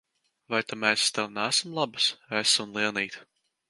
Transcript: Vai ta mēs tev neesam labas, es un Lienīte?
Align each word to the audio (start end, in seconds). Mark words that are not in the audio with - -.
Vai 0.53 0.61
ta 0.71 0.77
mēs 0.85 1.03
tev 1.19 1.31
neesam 1.37 1.79
labas, 1.83 2.11
es 2.43 2.59
un 2.67 2.77
Lienīte? 2.81 3.29